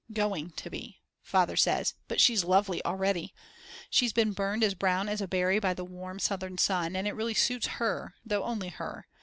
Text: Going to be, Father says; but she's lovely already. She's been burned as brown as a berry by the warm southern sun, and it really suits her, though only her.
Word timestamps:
Going 0.11 0.49
to 0.55 0.71
be, 0.71 0.99
Father 1.21 1.55
says; 1.55 1.93
but 2.07 2.19
she's 2.19 2.43
lovely 2.43 2.83
already. 2.83 3.35
She's 3.91 4.11
been 4.13 4.31
burned 4.31 4.63
as 4.63 4.73
brown 4.73 5.07
as 5.07 5.21
a 5.21 5.27
berry 5.27 5.59
by 5.59 5.75
the 5.75 5.85
warm 5.85 6.17
southern 6.17 6.57
sun, 6.57 6.95
and 6.95 7.07
it 7.07 7.13
really 7.13 7.35
suits 7.35 7.67
her, 7.77 8.15
though 8.25 8.43
only 8.43 8.69
her. 8.69 9.05